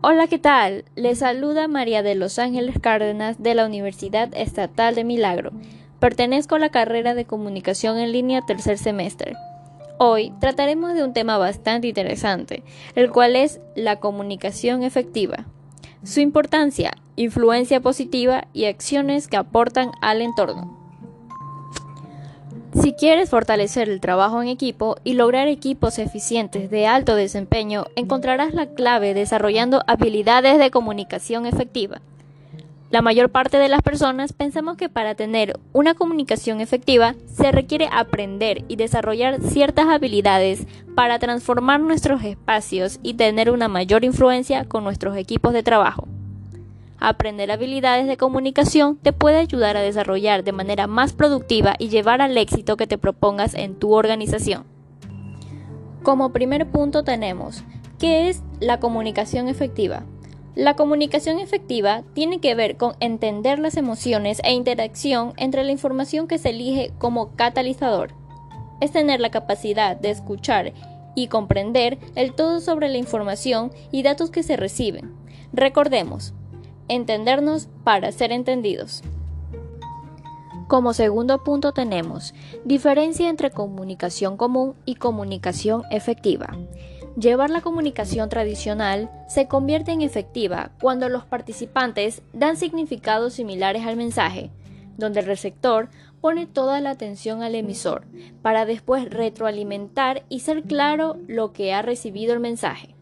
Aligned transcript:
Hola, 0.00 0.28
¿qué 0.28 0.38
tal? 0.38 0.84
Les 0.94 1.18
saluda 1.18 1.66
María 1.66 2.04
de 2.04 2.14
Los 2.14 2.38
Ángeles 2.38 2.76
Cárdenas 2.80 3.42
de 3.42 3.56
la 3.56 3.66
Universidad 3.66 4.28
Estatal 4.32 4.94
de 4.94 5.02
Milagro. 5.02 5.50
Pertenezco 5.98 6.54
a 6.54 6.60
la 6.60 6.68
carrera 6.68 7.16
de 7.16 7.24
Comunicación 7.24 7.98
en 7.98 8.12
línea 8.12 8.46
tercer 8.46 8.78
semestre. 8.78 9.34
Hoy 9.98 10.32
trataremos 10.38 10.94
de 10.94 11.02
un 11.02 11.14
tema 11.14 11.36
bastante 11.36 11.88
interesante, 11.88 12.62
el 12.94 13.10
cual 13.10 13.34
es 13.34 13.60
la 13.74 13.96
comunicación 13.96 14.84
efectiva. 14.84 15.46
Su 16.04 16.20
importancia, 16.20 16.92
influencia 17.16 17.80
positiva 17.80 18.46
y 18.52 18.66
acciones 18.66 19.26
que 19.26 19.36
aportan 19.36 19.90
al 20.00 20.22
entorno. 20.22 20.77
Si 22.88 22.94
quieres 22.94 23.28
fortalecer 23.28 23.90
el 23.90 24.00
trabajo 24.00 24.40
en 24.40 24.48
equipo 24.48 24.96
y 25.04 25.12
lograr 25.12 25.46
equipos 25.46 25.98
eficientes 25.98 26.70
de 26.70 26.86
alto 26.86 27.16
desempeño, 27.16 27.84
encontrarás 27.96 28.54
la 28.54 28.64
clave 28.64 29.12
desarrollando 29.12 29.82
habilidades 29.86 30.58
de 30.58 30.70
comunicación 30.70 31.44
efectiva. 31.44 32.00
La 32.88 33.02
mayor 33.02 33.28
parte 33.28 33.58
de 33.58 33.68
las 33.68 33.82
personas 33.82 34.32
pensamos 34.32 34.78
que 34.78 34.88
para 34.88 35.14
tener 35.14 35.60
una 35.74 35.92
comunicación 35.92 36.62
efectiva 36.62 37.14
se 37.30 37.52
requiere 37.52 37.90
aprender 37.92 38.64
y 38.68 38.76
desarrollar 38.76 39.42
ciertas 39.42 39.88
habilidades 39.88 40.66
para 40.94 41.18
transformar 41.18 41.80
nuestros 41.80 42.24
espacios 42.24 43.00
y 43.02 43.12
tener 43.12 43.50
una 43.50 43.68
mayor 43.68 44.02
influencia 44.02 44.64
con 44.64 44.82
nuestros 44.82 45.14
equipos 45.18 45.52
de 45.52 45.62
trabajo. 45.62 46.08
Aprender 47.00 47.52
habilidades 47.52 48.08
de 48.08 48.16
comunicación 48.16 48.96
te 48.96 49.12
puede 49.12 49.38
ayudar 49.38 49.76
a 49.76 49.82
desarrollar 49.82 50.42
de 50.42 50.50
manera 50.52 50.88
más 50.88 51.12
productiva 51.12 51.76
y 51.78 51.90
llevar 51.90 52.20
al 52.20 52.36
éxito 52.36 52.76
que 52.76 52.88
te 52.88 52.98
propongas 52.98 53.54
en 53.54 53.76
tu 53.76 53.94
organización. 53.94 54.64
Como 56.02 56.32
primer 56.32 56.70
punto 56.70 57.04
tenemos, 57.04 57.62
¿qué 58.00 58.28
es 58.28 58.42
la 58.58 58.80
comunicación 58.80 59.46
efectiva? 59.46 60.04
La 60.56 60.74
comunicación 60.74 61.38
efectiva 61.38 62.02
tiene 62.14 62.40
que 62.40 62.56
ver 62.56 62.76
con 62.76 62.94
entender 62.98 63.60
las 63.60 63.76
emociones 63.76 64.40
e 64.42 64.52
interacción 64.52 65.34
entre 65.36 65.62
la 65.62 65.70
información 65.70 66.26
que 66.26 66.38
se 66.38 66.50
elige 66.50 66.92
como 66.98 67.36
catalizador. 67.36 68.12
Es 68.80 68.90
tener 68.90 69.20
la 69.20 69.30
capacidad 69.30 69.96
de 69.96 70.10
escuchar 70.10 70.72
y 71.14 71.28
comprender 71.28 71.98
el 72.16 72.32
todo 72.32 72.60
sobre 72.60 72.88
la 72.88 72.98
información 72.98 73.70
y 73.92 74.02
datos 74.02 74.30
que 74.30 74.42
se 74.42 74.56
reciben. 74.56 75.12
Recordemos, 75.52 76.34
entendernos 76.88 77.68
para 77.84 78.10
ser 78.12 78.32
entendidos. 78.32 79.02
Como 80.68 80.92
segundo 80.92 81.42
punto 81.44 81.72
tenemos 81.72 82.34
diferencia 82.64 83.30
entre 83.30 83.50
comunicación 83.50 84.36
común 84.36 84.74
y 84.84 84.96
comunicación 84.96 85.82
efectiva. 85.90 86.58
Llevar 87.18 87.48
la 87.48 87.62
comunicación 87.62 88.28
tradicional 88.28 89.10
se 89.28 89.48
convierte 89.48 89.92
en 89.92 90.02
efectiva 90.02 90.70
cuando 90.80 91.08
los 91.08 91.24
participantes 91.24 92.22
dan 92.34 92.56
significados 92.56 93.32
similares 93.32 93.86
al 93.86 93.96
mensaje, 93.96 94.50
donde 94.98 95.20
el 95.20 95.26
receptor 95.26 95.88
pone 96.20 96.46
toda 96.46 96.80
la 96.80 96.90
atención 96.90 97.42
al 97.42 97.54
emisor 97.54 98.04
para 98.42 98.66
después 98.66 99.08
retroalimentar 99.08 100.24
y 100.28 100.40
ser 100.40 100.64
claro 100.64 101.16
lo 101.26 101.52
que 101.52 101.72
ha 101.72 101.80
recibido 101.80 102.34
el 102.34 102.40
mensaje. 102.40 102.97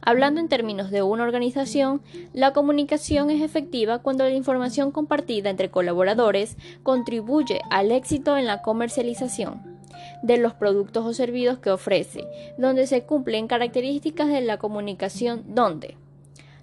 Hablando 0.00 0.40
en 0.40 0.48
términos 0.48 0.90
de 0.90 1.02
una 1.02 1.24
organización, 1.24 2.00
la 2.32 2.52
comunicación 2.52 3.30
es 3.30 3.42
efectiva 3.42 3.98
cuando 3.98 4.24
la 4.24 4.30
información 4.30 4.90
compartida 4.90 5.50
entre 5.50 5.70
colaboradores 5.70 6.56
contribuye 6.82 7.60
al 7.70 7.90
éxito 7.90 8.36
en 8.36 8.46
la 8.46 8.62
comercialización 8.62 9.78
de 10.22 10.38
los 10.38 10.54
productos 10.54 11.04
o 11.04 11.12
servicios 11.12 11.58
que 11.58 11.70
ofrece, 11.70 12.24
donde 12.56 12.86
se 12.86 13.02
cumplen 13.02 13.48
características 13.48 14.28
de 14.28 14.40
la 14.40 14.58
comunicación 14.58 15.42
donde 15.48 15.96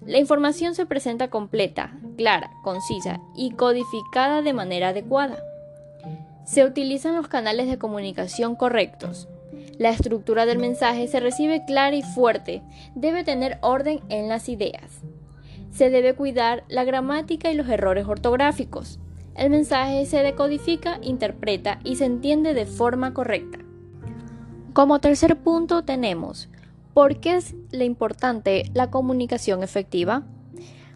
la 0.04 0.18
información 0.18 0.74
se 0.74 0.86
presenta 0.86 1.28
completa, 1.28 1.98
clara, 2.16 2.50
concisa 2.62 3.20
y 3.34 3.52
codificada 3.52 4.42
de 4.42 4.52
manera 4.52 4.88
adecuada. 4.88 5.42
Se 6.44 6.64
utilizan 6.64 7.16
los 7.16 7.28
canales 7.28 7.68
de 7.68 7.78
comunicación 7.78 8.54
correctos, 8.54 9.28
la 9.78 9.90
estructura 9.90 10.46
del 10.46 10.58
mensaje 10.58 11.06
se 11.06 11.20
recibe 11.20 11.64
clara 11.66 11.94
y 11.94 12.02
fuerte. 12.02 12.62
Debe 12.94 13.24
tener 13.24 13.58
orden 13.60 14.00
en 14.08 14.28
las 14.28 14.48
ideas. 14.48 15.02
Se 15.70 15.90
debe 15.90 16.14
cuidar 16.14 16.64
la 16.68 16.84
gramática 16.84 17.50
y 17.50 17.54
los 17.54 17.68
errores 17.68 18.06
ortográficos. 18.06 18.98
El 19.34 19.50
mensaje 19.50 20.06
se 20.06 20.22
decodifica, 20.22 20.98
interpreta 21.02 21.78
y 21.84 21.96
se 21.96 22.06
entiende 22.06 22.54
de 22.54 22.64
forma 22.64 23.12
correcta. 23.12 23.58
Como 24.72 24.98
tercer 24.98 25.36
punto 25.36 25.84
tenemos, 25.84 26.48
¿por 26.94 27.20
qué 27.20 27.36
es 27.36 27.54
la 27.70 27.84
importante 27.84 28.70
la 28.72 28.90
comunicación 28.90 29.62
efectiva? 29.62 30.22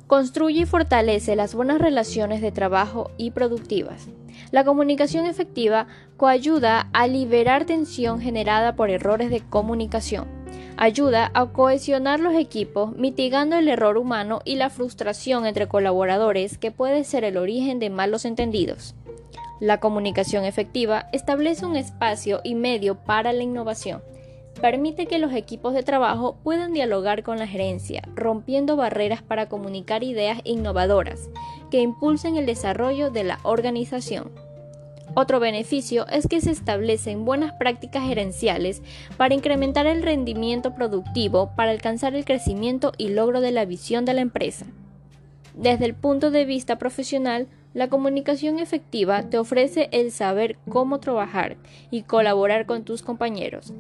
Construye 0.07 0.63
y 0.63 0.67
fortalece 0.67 1.37
las 1.37 1.55
buenas 1.55 1.81
relaciones 1.81 2.41
de 2.41 2.51
trabajo 2.51 3.11
y 3.19 3.33
productivas. 3.33 4.09
La 4.51 4.65
comunicación 4.65 5.27
efectiva 5.27 5.87
coayuda 6.17 6.89
a 6.93 7.07
liberar 7.07 7.65
tensión 7.65 8.21
generada 8.21 8.77
por 8.77 8.91
errores 8.91 9.31
de 9.31 9.41
comunicación. 9.41 10.27
Ayuda 10.77 11.31
a 11.35 11.47
cohesionar 11.47 12.21
los 12.21 12.35
equipos, 12.35 12.97
mitigando 12.97 13.57
el 13.57 13.69
error 13.69 13.99
humano 13.99 14.41
y 14.45 14.57
la 14.57 14.71
frustración 14.71 15.47
entre 15.47 15.69
colaboradores 15.69 16.59
que 16.59 16.71
puede 16.71 17.05
ser 17.05 17.25
el 17.25 17.37
origen 17.37 17.79
de 17.79 17.91
malos 17.91 18.25
entendidos. 18.25 18.95
La 19.61 19.79
comunicación 19.79 20.45
efectiva 20.45 21.09
establece 21.13 21.67
un 21.67 21.77
espacio 21.77 22.41
y 22.45 22.55
medio 22.55 22.95
para 22.95 23.33
la 23.33 23.43
innovación 23.43 24.03
permite 24.61 25.07
que 25.07 25.19
los 25.19 25.33
equipos 25.33 25.75
de 25.75 25.83
trabajo 25.83 26.37
puedan 26.43 26.73
dialogar 26.73 27.23
con 27.23 27.39
la 27.39 27.47
gerencia, 27.47 28.03
rompiendo 28.15 28.77
barreras 28.77 29.23
para 29.23 29.49
comunicar 29.49 30.03
ideas 30.03 30.41
innovadoras 30.45 31.31
que 31.71 31.81
impulsen 31.81 32.37
el 32.37 32.47
desarrollo 32.47 33.11
de 33.11 33.25
la 33.25 33.41
organización. 33.43 34.31
Otro 35.15 35.41
beneficio 35.41 36.07
es 36.09 36.29
que 36.29 36.41
se 36.41 36.53
establecen 36.53 37.25
buenas 37.25 37.53
prácticas 37.55 38.07
gerenciales 38.07 38.81
para 39.17 39.35
incrementar 39.35 39.87
el 39.87 40.03
rendimiento 40.03 40.75
productivo 40.75 41.51
para 41.57 41.73
alcanzar 41.73 42.15
el 42.15 42.25
crecimiento 42.25 42.93
y 42.97 43.09
logro 43.09 43.41
de 43.41 43.51
la 43.51 43.65
visión 43.65 44.05
de 44.05 44.15
la 44.15 44.21
empresa. 44.21 44.67
Desde 45.55 45.85
el 45.85 45.95
punto 45.95 46.31
de 46.31 46.45
vista 46.45 46.79
profesional, 46.79 47.49
la 47.75 47.89
comunicación 47.89 48.59
efectiva 48.59 49.25
te 49.25 49.39
ofrece 49.39 49.89
el 49.93 50.13
saber 50.13 50.59
cómo 50.69 51.01
trabajar 51.01 51.57
y 51.91 52.03
colaborar 52.03 52.67
con 52.67 52.85
tus 52.85 53.03
compañeros, 53.03 53.73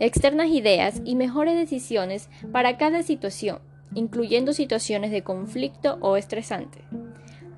externas 0.00 0.48
ideas 0.48 1.00
y 1.04 1.14
mejores 1.14 1.56
decisiones 1.56 2.28
para 2.52 2.76
cada 2.76 3.02
situación, 3.02 3.58
incluyendo 3.94 4.52
situaciones 4.52 5.10
de 5.10 5.22
conflicto 5.22 5.98
o 6.00 6.16
estresante. 6.16 6.80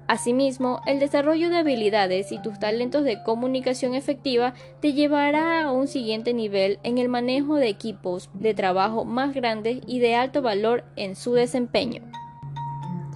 Asimismo, 0.08 0.82
el 0.86 1.00
desarrollo 1.00 1.50
de 1.50 1.58
habilidades 1.58 2.30
y 2.30 2.40
tus 2.40 2.60
talentos 2.60 3.02
de 3.02 3.22
comunicación 3.24 3.94
efectiva 3.94 4.54
te 4.80 4.92
llevará 4.92 5.64
a 5.64 5.72
un 5.72 5.88
siguiente 5.88 6.32
nivel 6.32 6.78
en 6.84 6.98
el 6.98 7.08
manejo 7.08 7.56
de 7.56 7.68
equipos 7.68 8.30
de 8.32 8.54
trabajo 8.54 9.04
más 9.04 9.34
grandes 9.34 9.80
y 9.86 9.98
de 9.98 10.14
alto 10.14 10.42
valor 10.42 10.84
en 10.94 11.16
su 11.16 11.32
desempeño. 11.32 12.02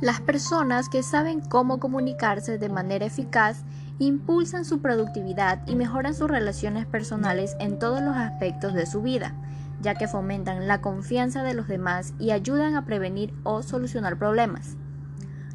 Las 0.01 0.21
personas 0.21 0.89
que 0.89 1.03
saben 1.05 1.41
cómo 1.41 1.78
comunicarse 1.78 2.59
de 2.59 2.69
manera 2.69 3.07
eficaz 3.07 3.65
impulsan 4.01 4.65
su 4.65 4.81
productividad 4.81 5.61
y 5.69 5.77
mejoran 5.77 6.15
sus 6.15 6.28
relaciones 6.28 6.87
personales 6.87 7.55
en 7.61 7.78
todos 7.78 8.01
los 8.01 8.17
aspectos 8.17 8.75
de 8.75 8.87
su 8.87 9.03
vida, 9.03 9.34
ya 9.81 9.95
que 9.95 10.09
fomentan 10.09 10.67
la 10.67 10.81
confianza 10.81 11.45
de 11.45 11.55
los 11.55 11.69
demás 11.69 12.15
y 12.19 12.31
ayudan 12.31 12.75
a 12.75 12.84
prevenir 12.84 13.33
o 13.45 13.62
solucionar 13.62 14.19
problemas. 14.19 14.77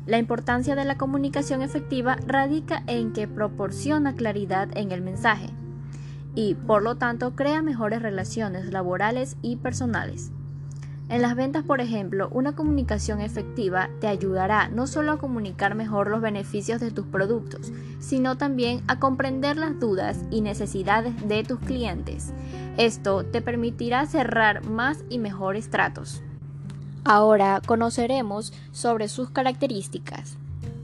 La 0.06 0.20
importancia 0.20 0.76
de 0.76 0.86
la 0.86 0.98
comunicación 0.98 1.64
efectiva 1.64 2.18
radica 2.28 2.84
en 2.86 3.12
que 3.12 3.28
proporciona 3.28 4.14
claridad 4.14 4.70
en 4.78 4.92
el 4.92 5.02
mensaje 5.02 5.50
y, 6.36 6.54
por 6.54 6.84
lo 6.84 6.96
tanto, 6.96 7.36
crea 7.36 7.64
mejores 7.64 8.02
relaciones 8.02 8.72
laborales 8.72 9.36
y 9.42 9.56
personales. 9.56 10.32
En 11.08 11.22
las 11.22 11.36
ventas, 11.36 11.64
por 11.64 11.82
ejemplo, 11.82 12.30
una 12.32 12.56
comunicación 12.56 13.22
efectiva 13.22 13.90
te 14.00 14.08
ayudará 14.08 14.70
no 14.70 14.88
solo 14.88 15.12
a 15.12 15.18
comunicar 15.18 15.76
mejor 15.76 16.10
los 16.10 16.20
beneficios 16.20 16.82
de 16.82 16.90
tus 16.90 17.06
productos, 17.06 17.72
sino 18.00 18.38
también 18.38 18.82
a 18.88 19.00
comprender 19.00 19.58
las 19.58 19.80
dudas 19.80 20.20
y 20.32 20.42
necesidades 20.42 21.28
de 21.28 21.44
tus 21.44 21.60
clientes. 21.60 22.34
Esto 22.78 23.24
te 23.24 23.42
permitirá 23.42 24.06
cerrar 24.08 24.68
más 24.68 25.04
y 25.10 25.20
mejores 25.20 25.70
tratos. 25.70 26.24
Ahora 27.08 27.62
conoceremos 27.64 28.52
sobre 28.72 29.10
sus 29.10 29.30
características. 29.30 30.38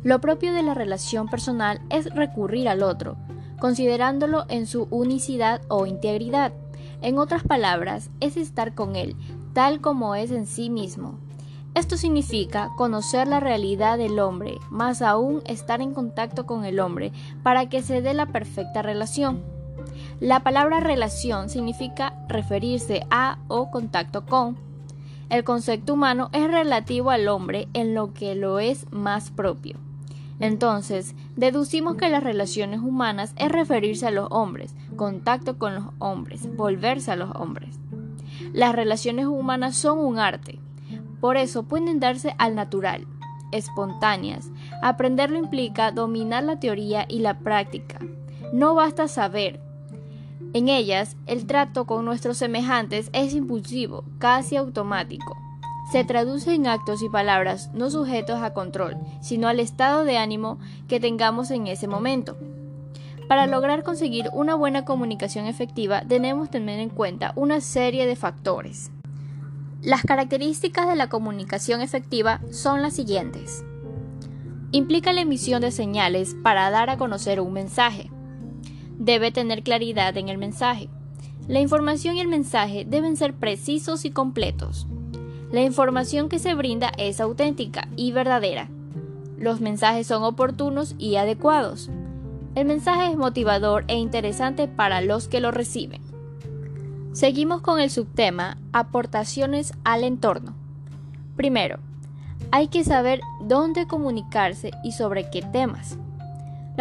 Lo 0.03 0.21
propio 0.21 0.53
de 0.53 0.61
la 0.61 0.75
relación 0.75 1.27
personal 1.27 1.81
es 1.89 2.13
recurrir 2.13 2.69
al 2.69 2.83
otro, 2.83 3.17
considerándolo 3.59 4.45
en 4.47 4.67
su 4.67 4.87
unicidad 4.91 5.61
o 5.67 5.87
integridad. 5.87 6.53
En 7.01 7.17
otras 7.17 7.41
palabras, 7.41 8.11
es 8.19 8.37
estar 8.37 8.75
con 8.75 8.95
él, 8.95 9.15
tal 9.53 9.81
como 9.81 10.13
es 10.13 10.29
en 10.29 10.45
sí 10.45 10.69
mismo. 10.69 11.17
Esto 11.73 11.97
significa 11.97 12.69
conocer 12.77 13.27
la 13.27 13.39
realidad 13.39 13.97
del 13.97 14.19
hombre, 14.19 14.59
más 14.69 15.01
aún 15.01 15.41
estar 15.47 15.81
en 15.81 15.95
contacto 15.95 16.45
con 16.45 16.65
el 16.65 16.79
hombre 16.79 17.11
para 17.41 17.67
que 17.67 17.81
se 17.81 18.03
dé 18.03 18.13
la 18.13 18.27
perfecta 18.27 18.83
relación. 18.83 19.41
La 20.19 20.41
palabra 20.41 20.81
relación 20.81 21.49
significa 21.49 22.13
referirse 22.27 23.07
a 23.09 23.39
o 23.47 23.71
contacto 23.71 24.23
con. 24.23 24.70
El 25.31 25.45
concepto 25.45 25.93
humano 25.93 26.29
es 26.33 26.51
relativo 26.51 27.09
al 27.09 27.29
hombre 27.29 27.69
en 27.73 27.95
lo 27.95 28.13
que 28.13 28.35
lo 28.35 28.59
es 28.59 28.85
más 28.91 29.31
propio. 29.31 29.77
Entonces, 30.41 31.15
deducimos 31.37 31.95
que 31.95 32.09
las 32.09 32.21
relaciones 32.21 32.81
humanas 32.81 33.33
es 33.37 33.49
referirse 33.49 34.05
a 34.05 34.11
los 34.11 34.27
hombres, 34.29 34.75
contacto 34.97 35.57
con 35.57 35.73
los 35.73 35.85
hombres, 35.99 36.53
volverse 36.57 37.11
a 37.11 37.15
los 37.15 37.33
hombres. 37.33 37.79
Las 38.51 38.75
relaciones 38.75 39.25
humanas 39.25 39.77
son 39.77 39.99
un 39.99 40.19
arte, 40.19 40.59
por 41.21 41.37
eso 41.37 41.63
pueden 41.63 42.01
darse 42.01 42.35
al 42.37 42.53
natural, 42.53 43.07
espontáneas. 43.53 44.49
Aprenderlo 44.81 45.37
implica 45.37 45.93
dominar 45.93 46.43
la 46.43 46.59
teoría 46.59 47.05
y 47.07 47.19
la 47.19 47.39
práctica. 47.39 47.99
No 48.51 48.75
basta 48.75 49.07
saber. 49.07 49.61
En 50.53 50.69
ellas, 50.69 51.15
el 51.27 51.45
trato 51.47 51.85
con 51.85 52.05
nuestros 52.05 52.37
semejantes 52.37 53.09
es 53.13 53.33
impulsivo, 53.33 54.03
casi 54.19 54.57
automático 54.57 55.37
se 55.91 56.05
traduce 56.05 56.53
en 56.53 56.67
actos 56.67 57.03
y 57.03 57.09
palabras 57.09 57.69
no 57.73 57.89
sujetos 57.89 58.41
a 58.41 58.53
control, 58.53 58.95
sino 59.19 59.49
al 59.49 59.59
estado 59.59 60.05
de 60.05 60.17
ánimo 60.17 60.57
que 60.87 61.01
tengamos 61.01 61.51
en 61.51 61.67
ese 61.67 61.85
momento. 61.87 62.37
Para 63.27 63.45
lograr 63.45 63.83
conseguir 63.83 64.29
una 64.31 64.55
buena 64.55 64.85
comunicación 64.85 65.47
efectiva 65.47 66.03
debemos 66.05 66.49
tener 66.49 66.79
en 66.79 66.89
cuenta 66.89 67.33
una 67.35 67.59
serie 67.59 68.07
de 68.07 68.15
factores. 68.15 68.91
Las 69.81 70.03
características 70.03 70.87
de 70.87 70.95
la 70.95 71.09
comunicación 71.09 71.81
efectiva 71.81 72.39
son 72.51 72.81
las 72.81 72.93
siguientes. 72.93 73.65
Implica 74.71 75.11
la 75.11 75.21
emisión 75.21 75.61
de 75.61 75.71
señales 75.71 76.37
para 76.41 76.69
dar 76.69 76.89
a 76.89 76.97
conocer 76.97 77.41
un 77.41 77.51
mensaje. 77.51 78.10
Debe 78.97 79.31
tener 79.31 79.63
claridad 79.63 80.15
en 80.17 80.29
el 80.29 80.37
mensaje. 80.37 80.89
La 81.47 81.59
información 81.59 82.15
y 82.15 82.21
el 82.21 82.27
mensaje 82.27 82.85
deben 82.87 83.17
ser 83.17 83.33
precisos 83.33 84.05
y 84.05 84.11
completos. 84.11 84.87
La 85.51 85.61
información 85.61 86.29
que 86.29 86.39
se 86.39 86.53
brinda 86.53 86.91
es 86.97 87.19
auténtica 87.19 87.89
y 87.95 88.11
verdadera. 88.11 88.69
Los 89.37 89.59
mensajes 89.59 90.07
son 90.07 90.23
oportunos 90.23 90.95
y 90.97 91.15
adecuados. 91.15 91.89
El 92.55 92.65
mensaje 92.65 93.11
es 93.11 93.17
motivador 93.17 93.85
e 93.87 93.95
interesante 93.95 94.67
para 94.67 95.01
los 95.01 95.27
que 95.27 95.41
lo 95.41 95.51
reciben. 95.51 96.01
Seguimos 97.11 97.61
con 97.61 97.79
el 97.79 97.89
subtema 97.89 98.57
Aportaciones 98.71 99.73
al 99.83 100.03
entorno. 100.03 100.53
Primero, 101.35 101.79
hay 102.51 102.67
que 102.67 102.83
saber 102.83 103.21
dónde 103.41 103.87
comunicarse 103.87 104.71
y 104.83 104.93
sobre 104.93 105.29
qué 105.29 105.41
temas. 105.41 105.97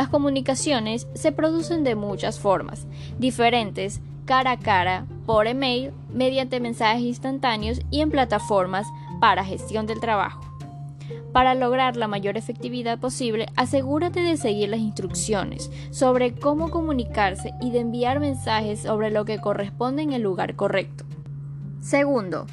Las 0.01 0.09
comunicaciones 0.09 1.07
se 1.13 1.31
producen 1.31 1.85
de 1.85 1.95
muchas 1.95 2.41
formas, 2.41 2.87
diferentes 3.19 4.01
cara 4.25 4.53
a 4.53 4.59
cara, 4.59 5.05
por 5.27 5.47
email, 5.47 5.93
mediante 6.11 6.59
mensajes 6.59 7.03
instantáneos 7.03 7.83
y 7.91 8.01
en 8.01 8.11
plataformas 8.11 8.87
para 9.21 9.45
gestión 9.45 9.87
del 9.87 10.01
trabajo. 10.01 10.41
Para 11.35 11.55
lograr 11.55 11.99
la 11.99 12.09
mayor 12.09 12.39
efectividad 12.39 12.99
posible, 12.99 13.49
asegúrate 13.57 14.21
de 14.21 14.39
seguir 14.39 14.71
las 14.71 14.81
instrucciones 14.81 15.71
sobre 15.91 16.35
cómo 16.35 16.71
comunicarse 16.71 17.53
y 17.61 17.71
de 17.71 17.81
enviar 17.81 18.21
mensajes 18.21 18.81
sobre 18.81 19.11
lo 19.11 19.27
que 19.27 19.39
corresponde 19.39 20.01
en 20.01 20.15
el 20.15 20.23
lugar 20.23 20.57
correcto. 20.57 21.05
Segundo, 21.83 22.47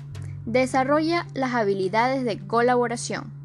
desarrolla 0.45 1.25
las 1.33 1.53
habilidades 1.53 2.25
de 2.25 2.39
colaboración. 2.39 3.36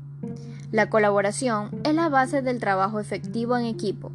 La 0.72 0.90
colaboración 0.90 1.70
es 1.84 1.94
la 1.94 2.08
base 2.08 2.42
del 2.42 2.58
trabajo 2.58 2.98
efectivo 2.98 3.56
en 3.56 3.66
equipo 3.66 4.10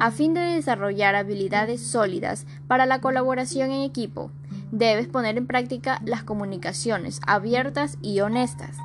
a 0.00 0.10
fin 0.10 0.32
de 0.32 0.40
desarrollar 0.40 1.14
habilidades 1.14 1.82
sólidas 1.82 2.46
para 2.66 2.86
la 2.86 3.02
colaboración 3.02 3.70
en 3.70 3.82
equipo, 3.82 4.30
debes 4.72 5.06
poner 5.06 5.36
en 5.36 5.46
práctica 5.46 6.00
las 6.06 6.22
comunicaciones 6.22 7.20
abiertas 7.26 7.98
y 8.00 8.20
honestas. 8.20 8.78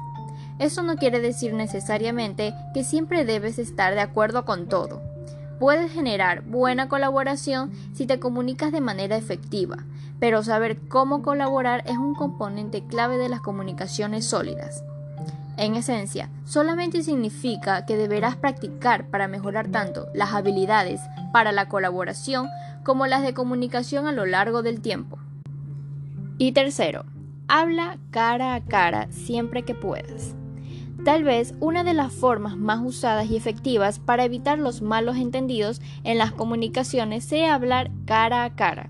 Eso 0.59 0.83
no 0.83 0.97
quiere 0.97 1.21
decir 1.21 1.53
necesariamente 1.53 2.53
que 2.73 2.83
siempre 2.83 3.23
debes 3.23 3.59
estar 3.59 3.94
de 3.94 4.01
acuerdo 4.01 4.44
con 4.44 4.67
todo. 4.67 5.01
Puedes 5.57 5.89
generar 5.94 6.41
buena 6.41 6.89
colaboración 6.89 7.71
si 7.94 8.06
te 8.06 8.19
comunicas 8.19 8.73
de 8.73 8.81
manera 8.81 9.15
efectiva, 9.15 9.77
pero 10.19 10.44
saber 10.44 10.79
cómo 10.89 11.21
colaborar 11.21 11.81
es 11.88 11.97
un 11.97 12.13
componente 12.13 12.83
clave 12.85 13.17
de 13.17 13.29
las 13.29 13.39
comunicaciones 13.39 14.25
sólidas. 14.25 14.83
En 15.57 15.75
esencia, 15.75 16.29
solamente 16.43 17.01
significa 17.01 17.85
que 17.85 17.95
deberás 17.95 18.35
practicar 18.35 19.07
para 19.09 19.27
mejorar 19.27 19.69
tanto 19.69 20.07
las 20.13 20.33
habilidades 20.33 20.99
para 21.31 21.51
la 21.51 21.69
colaboración 21.69 22.49
como 22.83 23.07
las 23.07 23.23
de 23.23 23.33
comunicación 23.33 24.07
a 24.07 24.11
lo 24.11 24.25
largo 24.25 24.61
del 24.61 24.81
tiempo. 24.81 25.17
Y 26.37 26.51
tercero, 26.51 27.05
habla 27.47 27.97
cara 28.11 28.55
a 28.55 28.61
cara 28.61 29.07
siempre 29.11 29.63
que 29.63 29.75
puedas. 29.75 30.35
Tal 31.05 31.23
vez 31.23 31.53
una 31.59 31.83
de 31.83 31.93
las 31.93 32.11
formas 32.11 32.57
más 32.57 32.81
usadas 32.83 33.29
y 33.29 33.37
efectivas 33.37 33.99
para 33.99 34.25
evitar 34.25 34.57
los 34.59 34.81
malos 34.81 35.17
entendidos 35.17 35.81
en 36.03 36.17
las 36.17 36.31
comunicaciones 36.31 37.23
sea 37.23 37.53
hablar 37.53 37.91
cara 38.05 38.43
a 38.43 38.55
cara. 38.55 38.89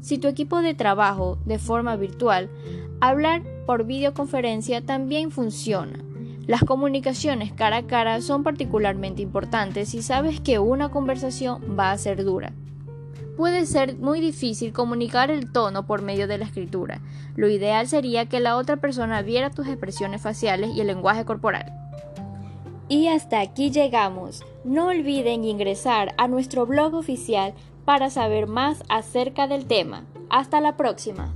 Si 0.00 0.18
tu 0.18 0.28
equipo 0.28 0.60
de 0.60 0.74
trabajo 0.74 1.38
de 1.46 1.58
forma 1.58 1.96
virtual, 1.96 2.50
hablar 3.00 3.42
por 3.66 3.84
videoconferencia 3.84 4.80
también 4.80 5.30
funciona. 5.30 5.98
Las 6.46 6.62
comunicaciones 6.62 7.52
cara 7.52 7.78
a 7.78 7.86
cara 7.86 8.20
son 8.20 8.42
particularmente 8.42 9.22
importantes 9.22 9.88
si 9.88 10.02
sabes 10.02 10.40
que 10.40 10.58
una 10.58 10.90
conversación 10.90 11.76
va 11.78 11.90
a 11.90 11.98
ser 11.98 12.22
dura. 12.22 12.52
Puede 13.36 13.66
ser 13.66 13.96
muy 13.96 14.20
difícil 14.20 14.72
comunicar 14.72 15.30
el 15.30 15.50
tono 15.50 15.86
por 15.86 16.02
medio 16.02 16.28
de 16.28 16.38
la 16.38 16.44
escritura. 16.44 17.00
Lo 17.34 17.48
ideal 17.48 17.88
sería 17.88 18.26
que 18.26 18.40
la 18.40 18.56
otra 18.56 18.76
persona 18.76 19.22
viera 19.22 19.50
tus 19.50 19.66
expresiones 19.66 20.22
faciales 20.22 20.70
y 20.74 20.80
el 20.80 20.86
lenguaje 20.86 21.24
corporal. 21.24 21.72
Y 22.88 23.08
hasta 23.08 23.40
aquí 23.40 23.70
llegamos. 23.70 24.44
No 24.62 24.88
olviden 24.88 25.44
ingresar 25.44 26.14
a 26.16 26.28
nuestro 26.28 26.66
blog 26.66 26.94
oficial 26.94 27.54
para 27.84 28.10
saber 28.10 28.46
más 28.46 28.84
acerca 28.88 29.48
del 29.48 29.64
tema. 29.64 30.04
Hasta 30.30 30.60
la 30.60 30.76
próxima. 30.76 31.32